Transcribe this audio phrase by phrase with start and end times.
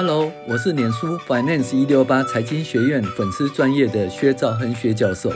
[0.00, 5.32] Hello，我是脸书 Finance 一六八财经学院粉丝专业的薛兆亨薛教授，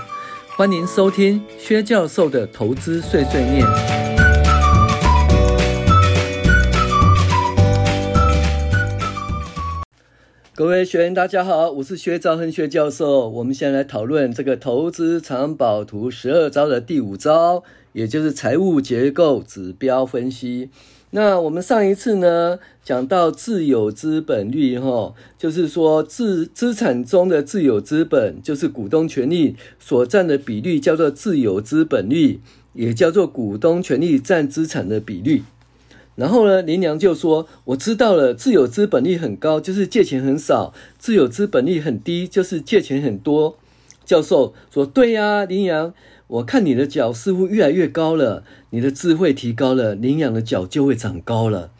[0.56, 3.66] 欢迎收听薛教授的投资碎碎念。
[10.54, 13.28] 各位学员大家好，我是薛兆亨薛教授。
[13.28, 20.70] 我们现在来讨论这个投资藏宝图十二招的第五招，也就是财务结构指标分析。
[21.14, 32.40] 那我们上一次呢，讲到自有资本率，哈，就是说资资产中的自有资本，就是股东权利所占的比率，叫做自有资本率，
[32.72, 35.42] 也叫做股东权利占资产的比率。
[36.16, 43.58] 然后呢，林娘就说：“我知道了，自有资本率很高，就是借钱很少；自有资本率很低，就是借钱很多。”
[44.06, 45.92] 教授说：“对呀，林娘。”
[46.32, 51.70] 我看你的脚似乎越来越高了，你的智慧提高了，羚羊的脚就会长高了。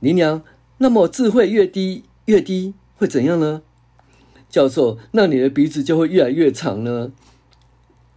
[0.00, 0.42] 羚羊，
[0.78, 3.62] 那么智慧越低越低会怎样呢？
[4.48, 7.12] 教授，那你的鼻子就会越来越长呢。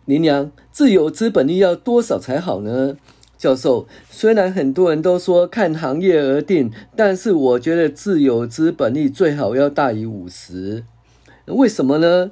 [0.06, 2.98] 羚羊，自有资本率要多少才好呢？
[3.38, 10.84] 教授，虽然很多人都说看行业而定，但是我觉得自有资本率最好要大于五十。
[11.46, 12.32] 为什么呢？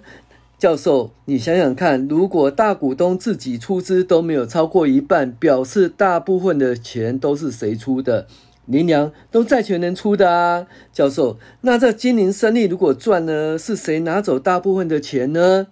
[0.62, 8.28] 教授，你想想看，如果大股东自己出资都没有超过一半，表示大部分的钱都是谁出的？
[8.68, 10.68] 羚羊都债权人出的啊。
[10.94, 15.66] 教授，那这经营生意如果赚了，是谁拿走大部分的钱呢？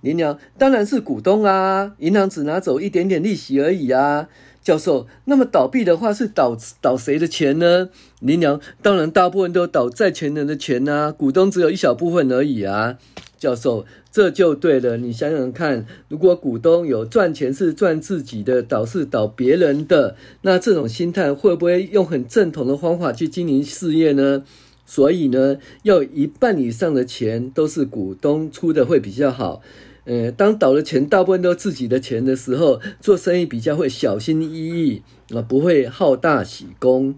[0.00, 4.28] 羚羊当然是股东啊，银行只拿走一点点利息而已啊。
[4.62, 7.88] 教授，那么倒闭的话是倒倒谁的钱呢？
[8.20, 12.96] 羚羊当然大部分都倒债权人的钱啊，股东只有一小部分而已啊。
[13.40, 14.98] 教授，这就对了。
[14.98, 24.44] 你想想看，如果股东有赚钱是赚自己的，倒是倒别人的，那这种心态会不会用很正统的方法去经营事业呢？
[24.84, 29.62] 所以呢，要一半以上的钱都是股东出的会比较好。
[30.04, 35.02] 呃，当倒的钱大部分都自己的钱的时候，做生意比较会小心翼翼
[35.34, 37.14] 啊，不会好大喜功。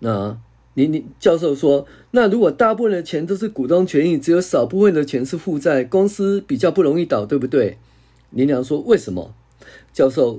[0.00, 0.38] 那。
[0.76, 7.78] 林林教授说：“那如果大部分的钱都是股东权益，只有少部分的钱是负债，公司比较不容易倒，对不对？”
[8.30, 9.32] 林良说：“为什么？”
[9.94, 10.38] 教授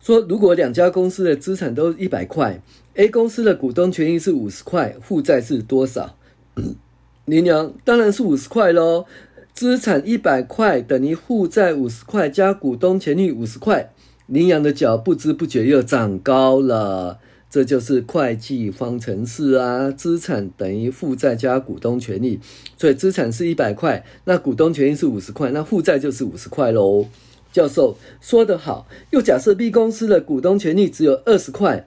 [0.00, 2.60] 说：“如果两家公司的资产都一百块
[2.94, 6.16] ，A 公司的股东权益是五十块，负债是多少？”
[7.26, 9.06] 林良当然是五十块喽。
[9.54, 13.92] 资产一百块等于负债五十块加股东权益五十块，
[14.26, 17.18] 林良的脚不知不觉又长高了。
[17.50, 22.38] 这就是会计方程式啊，资产等于负债加股东权益，
[22.76, 27.06] 所以资产是一百块，那股东权益是五十块，那负债就是五十块喽。
[27.50, 31.86] 教授说得好，又假设 B 公司的股东权益只有二十块，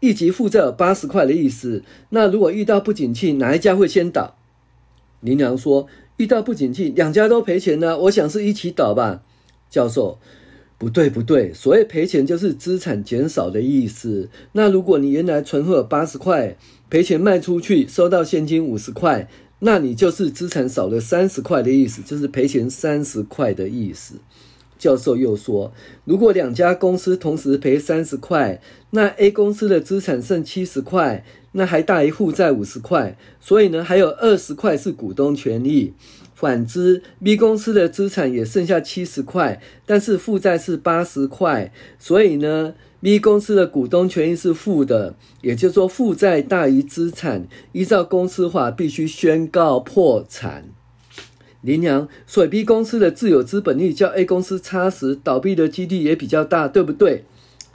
[0.00, 4.36] 以及负债有八十块的意思，那如果遇到不景气，哪一家会先倒？
[5.20, 5.86] 林良说，
[6.16, 9.20] 遇到不景气，两家都赔钱呢，我想是一起倒吧。
[9.68, 10.18] 教授。
[10.82, 14.28] 不对，不对，所谓赔钱就是资产减少的意思。
[14.50, 16.56] 那如果你原来存货八十块，
[16.90, 19.28] 赔钱卖出去，收到现金五十块，
[19.60, 24.16] 那你就是资产少了三十块的意思，就是赔钱三十块的意思。
[24.76, 25.72] 教授又说，
[26.04, 28.60] 如果两家公司同时赔三十块，
[28.90, 35.92] 那 A 公司的资产剩七十块，那还大于负债五十块，所以呢，还有二十块是股东权益。
[36.42, 50.64] 反之，B 公司的资产也剩下七十块，但是负债是八十块，所以呢，B 公司的股东权益是负的，也就是说负债大于资产，依照公司法必须宣告破产。
[51.60, 57.24] 羚羊，所以 B 公司的自有资本率较 A 公司差时，倒闭的几率也比较大，对不对？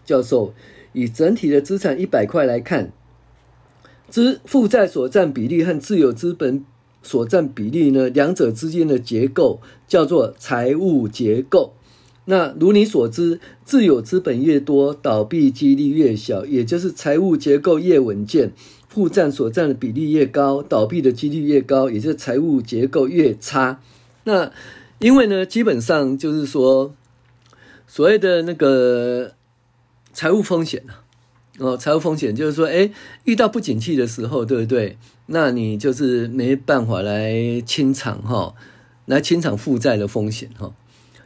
[0.03, 0.53] 教授，
[0.91, 2.91] 以整体的资产一百块来看，
[4.09, 6.66] 资负债所占比例和自有资本。
[7.07, 11.73] 所占比例呢，两者之间的结构叫做财务结构。
[12.25, 18.51] 那如你所知，自有资本越多，倒闭几率越小，也就是财务结构越稳健，
[18.90, 23.79] 负债所占的比例越高，倒闭的几率越高，也就是财务结构越差。
[24.26, 24.52] 那
[24.99, 26.93] 因为呢，基本上就是说，
[27.87, 29.31] 所谓的那个
[30.11, 31.06] 财务风险啊。
[31.59, 32.91] 哦，财务风险就是说，诶，
[33.23, 34.97] 遇到不景气的时候，对不对？
[35.25, 38.53] 那你就是没办法来清偿哈，
[39.05, 40.71] 来清偿负债的风险哈。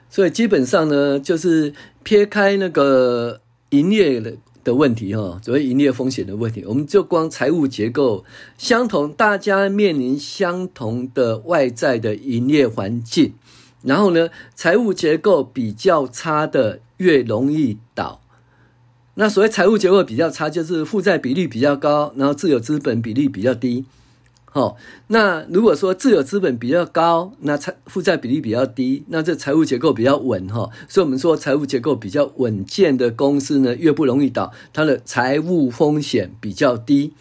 [0.10, 1.74] 所以基本上呢，就是
[2.04, 3.42] 撇开那个
[3.72, 4.34] 营业的
[4.64, 8.24] 的问题哈，所谓营业风险的问题，我们就光财务结构
[8.58, 13.34] 相同，大家面临相同的外在的营业环境，
[13.84, 18.21] 然后呢，财务结构比较差的越容易倒。
[19.16, 23.86] 那所谓财务结构比较差，就是负债比率比较高，然后自有资本比例比较低。
[24.46, 24.76] 好，
[25.08, 30.70] 那如果说自有资本比较高，那财负债比例比较低，那这财务结构比较稳哈。
[30.90, 37.14] 所以我们说财务结构比较稳健的公司呢，越不容易倒，它的财务风险比较低。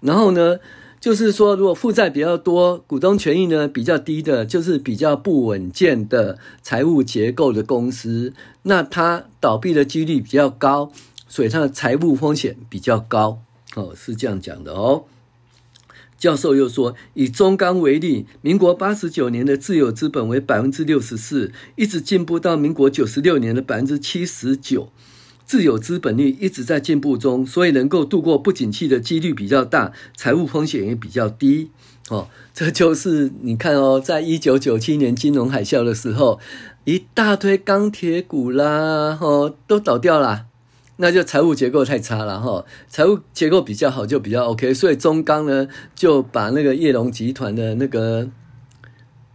[0.00, 0.58] 然后呢，
[1.00, 8.34] 就是说如果负债比较多，股东权益呢比较低的，就是比较不稳健的财务结构的公司，
[8.64, 10.92] 那它倒闭的几率比较高，
[11.36, 13.42] 所以它的财务风险比较高。
[13.74, 15.04] 哦，是这样讲的哦。
[16.16, 24.90] 教授又说，以中钢为例，民国八十九年的自有资本为百分之六十四，一直进步到民国九十六年的百分之七十九，
[25.44, 31.70] 自有资本率一直在进步中，所以能够度过不景气的几率比较大，财务风险也比较低。
[32.08, 36.40] 哦，这就是你看哦，在一九九七年金融海啸的时候，
[36.84, 40.46] 一大堆钢铁股啦，哦，都倒掉了。
[40.96, 48.28] 那就财务结构太差了哈，财务结构比较好就比较 OK，所以中钢呢就把那个叶龙集团的那个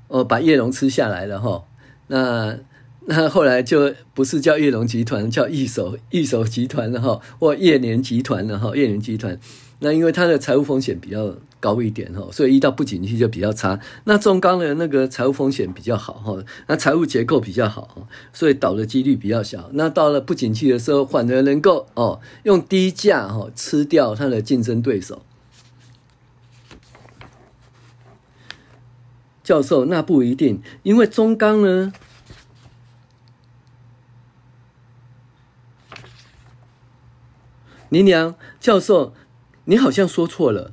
[0.08, 1.64] 哦，把叶龙吃下来了哈。
[2.08, 2.58] 那
[3.08, 9.40] 那后来就不是叫叶龙集团，叫易手易手集团了哈，或叶联集团了哈，叶联集团。
[9.80, 13.80] 那因为它的财务风险比较高一点哈，所以遇到不景气就比较差。
[14.04, 16.38] 那中钢的那个财务风险比较好哈，
[16.68, 19.72] 那财务结构比较好，所以倒的几率比较小。
[19.74, 25.24] 那到了不景气的时候，反而能够哦用低价哈吃掉它的竞争对手。
[29.44, 31.92] 教授，那不一定，因为中钢呢，
[37.92, 39.14] 林良教授。
[39.66, 40.72] 你好像说错了。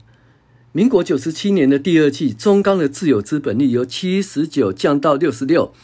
[0.72, 5.74] 民国九十七年的第二季，中钢的自有资本率由七十九降到六十六，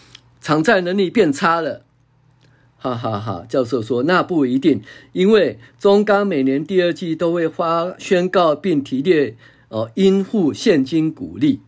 [0.40, 1.84] 偿债能力变差了。
[2.78, 3.44] 哈哈哈！
[3.48, 4.82] 教授说那不一定，
[5.12, 9.36] 因为中钢每年第二季都会发宣告并提列
[9.68, 11.60] 哦应付现金股利。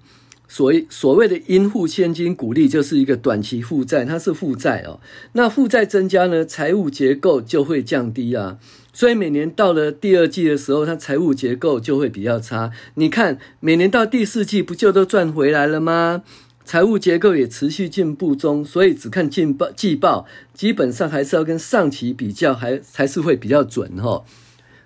[0.48, 5.00] 所谓所谓的应付现金股利，就是一个短期负债，它是负债哦。
[5.32, 8.58] 那负债增加呢，财务结构就会降低啊。
[8.92, 12.70] 所以每年到了第二季的时候，它财务结构就会比较差。
[12.94, 16.22] 你看，每年到第四季不就都赚回来了吗？
[16.64, 24.24] 财务结构也持续进步中，所以只看季报，季报基本上还是要跟上期比较，还还是会比较准哈。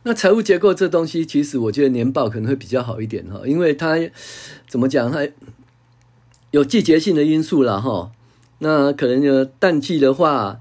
[0.02, 3.96] 那财务结构这东西，其实我觉得年报可能会比较好一点哈，因为它
[4.68, 5.28] 怎么讲，它
[6.50, 8.12] 有季节性的因素了哈。
[8.60, 10.60] 那可能就淡季的话，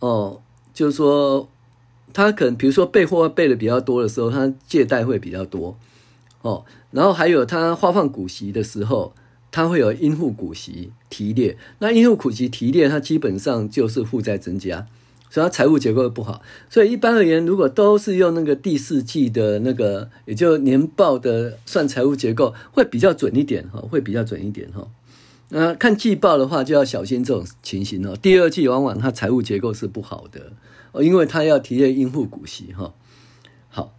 [0.00, 0.40] 哦，
[0.72, 1.48] 就是说。
[2.12, 5.76] 他可能比如说备货备的比较多的时候，他借贷会比较多
[6.40, 6.64] 哦。
[6.90, 9.12] 然后还有他发放股息的时候，
[9.50, 11.58] 他会有应付股息提列。
[11.80, 14.86] 那应付股息提列，它基本上就是负债增加，
[15.36, 16.40] 所以它财务结构不好。
[16.70, 24.88] 所以一般而言，如果都是用那个第四季的那个，也就年报的算财务结构，会比较准一点哈，会比较准一点哈。
[25.50, 28.16] 那看季报的话，就要小心这种情形哦。
[28.16, 30.52] 第二季往往它财务结构是不好的。
[31.02, 32.94] 因为它要提列应付股息哈，
[33.68, 33.92] 好，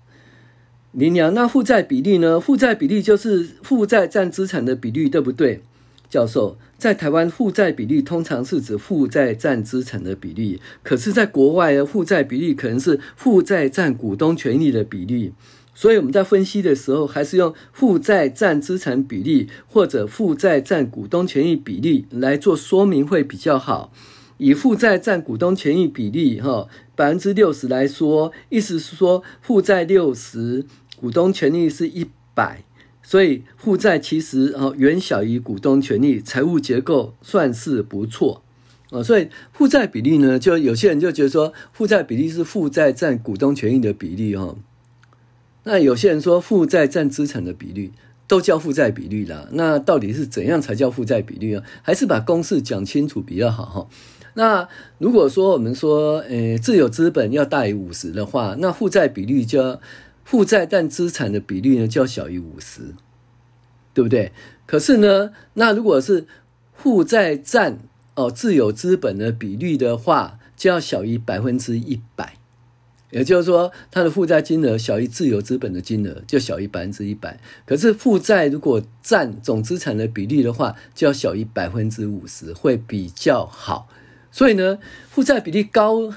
[0.91, 2.39] 林娘，那负债比例呢？
[2.39, 5.61] 负债比例就是负债占资产的比率，对不对？
[6.09, 15.33] 教授，在台湾负债比例通常是指负债占资产的比例，可是，在国外的负债比例可能是负债占股东权益的比例，
[15.73, 23.91] 所以我们在分析的时候，还是用负债占资产比例或者负债占股东权益比例来做说明会比较好。
[24.37, 30.63] 以负债占股东权益比例，哈，百分之六十来说，意思是说负债六十，
[30.95, 32.05] 股东权益是一
[32.35, 32.63] 百，
[33.07, 38.43] 所以负债其实哦远小于股东权益，财务结构算是不错，
[38.89, 44.53] 啊，所以负债比例呢，就有些人就觉得说负债比例是负债占股东权益的比例，哈，
[45.63, 47.93] 那有些人说负债占资产的比例，
[48.27, 51.63] 都叫负债比率啦，那到底是怎样才叫负债比率啊？
[51.81, 53.87] 还是把公式讲清楚比较好，哈。
[54.33, 54.67] 那
[54.99, 59.79] 如果说我们说，呃，自有资本要大于五十的话，那负债比率就要
[60.27, 62.93] 负债占资产的比例呢就要小于五十，
[63.93, 64.33] 对不对？
[64.65, 66.27] 可是呢，那如果是
[66.73, 67.79] 负债占
[68.15, 72.33] 哦自有资本的比率的话，就要小于百分之一百，
[73.11, 77.39] 也就是说，它的负债金额小于自有资本的金额，就小于百分之一百。
[77.65, 83.87] 可是负债如果占总资产的比例的话，就要小于百分之五十，会比较好。
[84.29, 84.77] 所以呢，
[85.09, 86.11] 负债比例高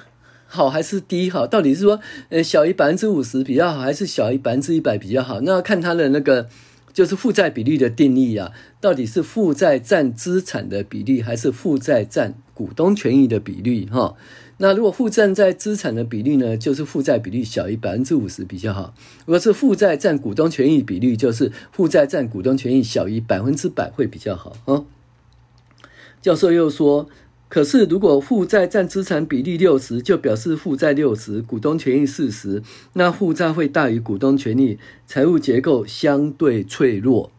[0.52, 1.46] 好还是低好？
[1.46, 5.40] 到底是说，呃，小于百分之五十比较好，还是小于百分之一百比较好？
[5.42, 6.48] 那要看它的那个
[6.92, 13.86] 就是负债比率的定义啊，到底是负债占资产的比例，还是负债占股东权益的比例？
[13.86, 14.16] 哈，
[14.58, 18.92] 那如果负债占资产的比例呢，就是负债比例小于百分之五十比较好。
[19.24, 24.82] 如果是负债占股东权益比率，就是负债占股东权益小于百分之百会比较好啊。
[26.20, 27.08] 教授又说，
[27.50, 37.32] 可是如果负债占资产比例六十，就表示负债六十，股东权益四十，那负债会大于股东权益，财务结构相对脆弱。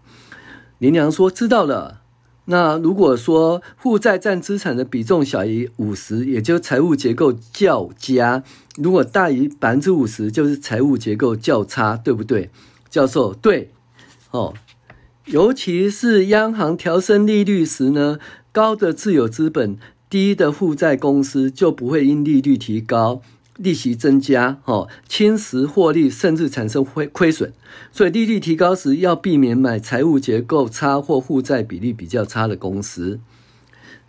[0.78, 2.02] 林良说：“知道了。”
[2.46, 8.44] 那如果说负债占资产的比重小于五十，也就是财务结构较佳；
[8.76, 12.50] 如果大于百分之五十，就是财务结构较差，对不对？
[12.90, 13.72] 教授，对，
[14.32, 14.54] 哦，
[15.26, 18.20] 尤其是央行调升利率时呢，
[18.52, 19.78] 高的自有资本、
[20.12, 23.22] 低的负债公司就不会因利率提高。
[23.56, 27.52] 利息增加，哦，侵蚀获利，甚至产生亏亏损，
[27.92, 33.20] 所以利率提高时要避免买财务结构差或负债比例比较差的公司。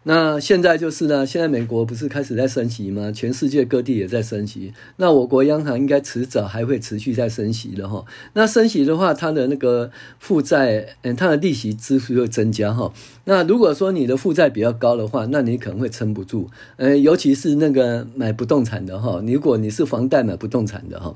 [0.05, 3.13] 那现在就是呢，现在美国不是开始在升息吗？
[3.13, 4.73] 全世界各地也在升息。
[4.97, 8.05] 那我国央行应该迟早还会持续在升息的哈。
[8.33, 12.93] 那升息的话，它的那个负债，嗯，它的利息支出会增加哈。
[13.27, 16.51] 那如果说你的负债比较高的话，那你可能会撑不住。
[16.77, 21.15] 嗯，尤其是那个买不动产的哈，如果你是房贷买不动产的哈。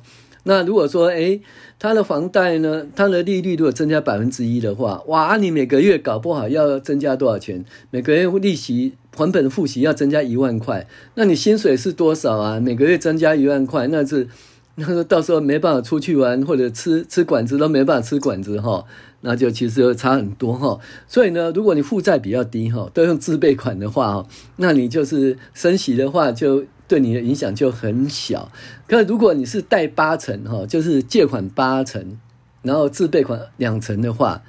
[0.48, 1.40] 那如果说，诶，
[1.76, 7.64] 他的房贷呢，他的利率如果增加百分之一的话，哇，你每个月搞不好要增加多少钱？
[7.90, 10.86] 每个月利息还本付息要增加一万块，
[11.16, 12.60] 那你薪水是多少啊？
[12.60, 14.28] 每个月增加一万块，那是，
[14.76, 18.84] 那到时候没办法出去玩，或者吃吃馆子都没办法吃馆子哈，
[19.22, 20.78] 那就其实差很多哈。
[21.08, 24.24] 所以呢，如果你负债比较低哈，都用自备款的话，
[24.58, 26.64] 那你就是升息的话就。
[26.88, 28.50] 对你的影响就很小，
[28.86, 32.18] 可如果你是贷八成哈，就是借款八成，
[32.62, 34.42] 然后自备款两成的话，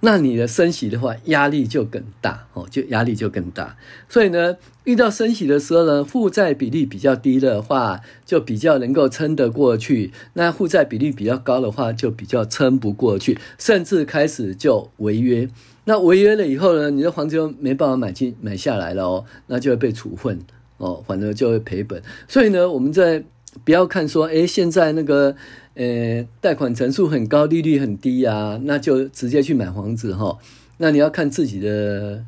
[0.00, 3.76] 那你的升息的话压力就更大哦，就压力就更大。
[4.08, 15.48] 所以呢，遇到升息的时候呢，负债比例比较低的话，就比较能够撑得过去；那负债比例比较高的话，就比较撑不过去，甚至开始就违约。
[15.84, 20.40] 那违约了以后呢，你的房子就没办法买进买下来了哦，那就会被处分。
[20.82, 23.22] 哦，反而就会赔本，所以呢，我们在
[23.62, 25.36] 不要看说，诶，现在那个，
[25.74, 30.36] 呃，贷款成数很高，利率很低啊，那就直接去买房子哈。
[30.78, 32.24] 那你要看自己的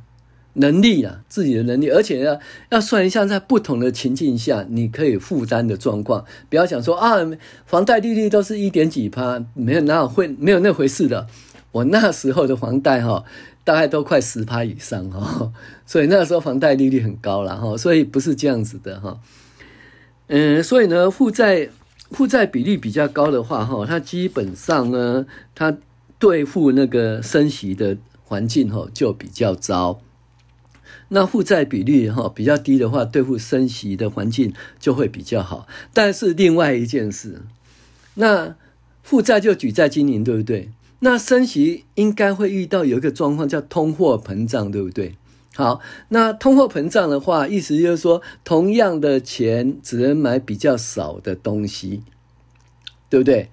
[0.52, 2.38] 能力啊，自己的能力，而且要
[2.70, 6.24] 要算一下在不同的情境下你可以负担的状况。
[6.48, 7.16] 不要想说啊，
[7.66, 11.26] 房贷利率都是一点几趴，没有哪有会没有那回事的。
[11.72, 13.24] 我那时候的房贷哈。
[13.64, 15.50] 大概都快十趴以上哈，
[15.86, 19.18] 所以那个时候房贷利率很高了哈，所以不是这样子的哈。
[20.28, 21.70] 嗯，所以呢，负债
[22.10, 25.76] 负债比例比较高的话哈，它基本上呢，它
[26.18, 30.00] 对付那个升息的环境哈就比较糟。
[31.08, 35.66] 那负债比率哈比较低的话，对付升息的环境就会比较好。
[35.92, 37.42] 但是另外一件事，
[38.14, 38.56] 那
[39.02, 40.70] 负债就举债经营，对不对？
[41.04, 45.14] 那升息应该会遇到有一个状况叫通货膨胀，对不对？
[45.54, 52.02] 好，那通货膨胀的话，意思就是说，同样的钱只能买比较少的东西，
[53.10, 53.50] 对不对？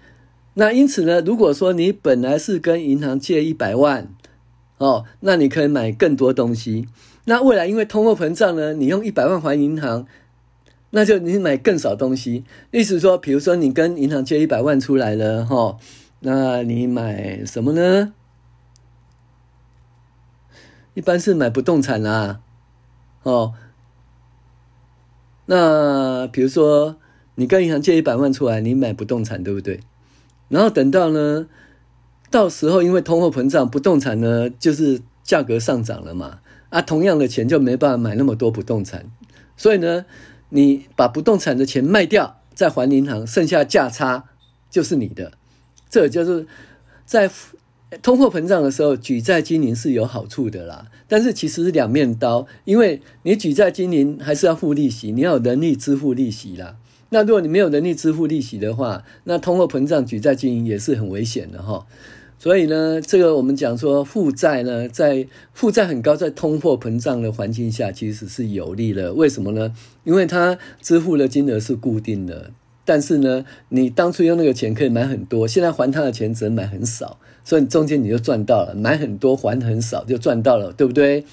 [0.53, 4.08] 那因此呢，如果说你本来是跟银行借一百万，
[4.77, 6.88] 哦，那你可以买更多东西。
[7.25, 10.08] 那未来因为通货膨胀呢，你用一百万还银行，
[10.91, 12.46] 那就你买更少东西。
[12.72, 15.77] 意思说，比如说你跟银行借一百万出来了，哈、哦。
[16.23, 18.13] 那你买什么呢？
[20.93, 22.41] 一般是买不动产啦，
[23.23, 23.53] 哦。
[25.45, 26.97] 那比如说，
[27.35, 29.79] 你跟银行借一百万出来，你买不动产，对不对？
[30.49, 31.47] 然后等到呢，
[32.29, 39.09] 到时候因为通货膨胀，不动产呢就是价格上涨了嘛，啊，同样的钱就没办法买那么多不动产，
[39.57, 40.05] 所以呢，
[40.49, 44.25] 你把不动产的钱卖掉，再还银行，剩下价差
[44.69, 45.33] 就是你的。
[45.91, 46.48] 这就是
[47.05, 47.29] 在
[48.01, 50.88] 通货膨胀的时候，举债经营是有好处的啦。
[51.07, 56.77] 但是其实是两面刀，因为你举债经营还是要付利息，你要有能力支付利息啦。
[57.10, 61.86] 那如果你没有能力支付利息的话，那通货膨胀举债经营也是很危险的哈。
[62.39, 69.13] 所以呢，这个我们讲说负债呢，在负债很高，在通货膨胀的环境下，其实是有利的。
[69.13, 69.75] 为什么呢？
[70.05, 72.51] 因为它支付的金额是固定的。
[72.83, 81.23] 但是呢，你当初用那个钱可以买很多，现在还他的钱只能买很少，所以中间你就赚到了，买很多还很少就赚到了，对不对？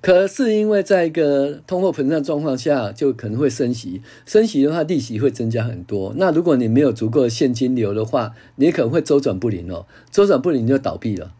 [0.00, 6.12] 可是因为在一个通货膨胀状况下，就可能会升息，升息的话利息会增加很多。
[6.16, 11.32] 那如果你没有足够的现金流的话，你可能会周转不灵哦，周转不灵就倒闭了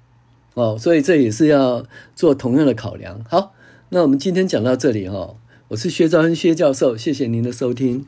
[0.54, 0.76] 哦。
[0.78, 1.84] 所以这也是要
[2.14, 3.24] 做同样的考量。
[3.28, 3.52] 好，
[3.88, 5.34] 那我们今天讲到这里哈。
[5.68, 8.06] 我是薛兆亨薛教授，谢谢您的收听。